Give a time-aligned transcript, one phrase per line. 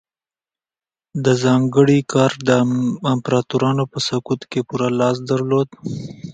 [1.23, 2.49] دا ځانګړی ګارډ د
[3.13, 5.69] امپراتورانو په سقوط کې پوره لاس درلود